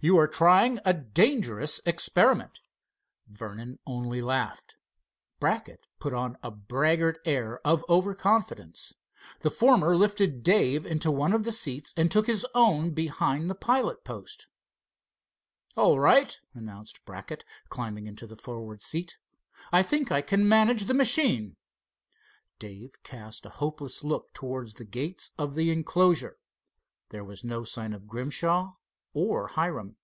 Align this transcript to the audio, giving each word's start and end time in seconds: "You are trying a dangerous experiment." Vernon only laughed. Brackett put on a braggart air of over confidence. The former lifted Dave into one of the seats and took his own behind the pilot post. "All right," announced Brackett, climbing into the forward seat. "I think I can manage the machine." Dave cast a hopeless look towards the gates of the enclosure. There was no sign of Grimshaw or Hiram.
"You 0.00 0.16
are 0.18 0.28
trying 0.28 0.78
a 0.84 0.94
dangerous 0.94 1.80
experiment." 1.84 2.60
Vernon 3.26 3.80
only 3.84 4.22
laughed. 4.22 4.76
Brackett 5.40 5.82
put 5.98 6.12
on 6.12 6.38
a 6.40 6.52
braggart 6.52 7.18
air 7.24 7.58
of 7.66 7.84
over 7.88 8.14
confidence. 8.14 8.92
The 9.40 9.50
former 9.50 9.96
lifted 9.96 10.44
Dave 10.44 10.86
into 10.86 11.10
one 11.10 11.32
of 11.32 11.42
the 11.42 11.50
seats 11.50 11.92
and 11.96 12.12
took 12.12 12.28
his 12.28 12.46
own 12.54 12.92
behind 12.94 13.50
the 13.50 13.56
pilot 13.56 14.04
post. 14.04 14.46
"All 15.76 15.98
right," 15.98 16.38
announced 16.54 17.04
Brackett, 17.04 17.44
climbing 17.68 18.06
into 18.06 18.24
the 18.28 18.36
forward 18.36 18.82
seat. 18.82 19.18
"I 19.72 19.82
think 19.82 20.12
I 20.12 20.22
can 20.22 20.48
manage 20.48 20.84
the 20.84 20.94
machine." 20.94 21.56
Dave 22.60 22.94
cast 23.02 23.44
a 23.44 23.48
hopeless 23.58 24.04
look 24.04 24.32
towards 24.32 24.74
the 24.74 24.84
gates 24.84 25.32
of 25.36 25.56
the 25.56 25.72
enclosure. 25.72 26.36
There 27.08 27.24
was 27.24 27.42
no 27.42 27.64
sign 27.64 27.92
of 27.92 28.06
Grimshaw 28.06 28.74
or 29.14 29.48
Hiram. 29.48 29.96